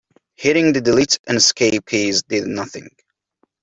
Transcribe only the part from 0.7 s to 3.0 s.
the delete and escape keys did nothing.